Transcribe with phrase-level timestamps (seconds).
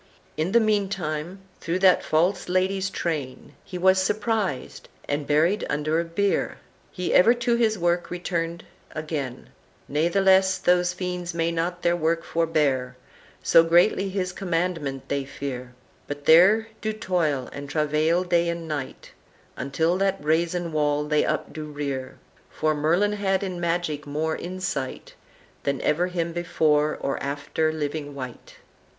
[0.35, 6.03] "In the mean time, through that false lady's train, He was surprised, and buried under
[6.03, 6.57] beare,
[6.91, 9.49] He ever to his work returned again;
[9.87, 12.95] Nathless those fiends may not their work forbear,
[13.43, 15.75] So greatly his commandement they fear;
[16.07, 19.11] But there do toil and travail day and night,
[19.55, 22.17] Until that brazen wall they up do rear.
[22.49, 25.13] For Merlin had in magic more insight
[25.61, 28.55] Than ever him before or after living wight."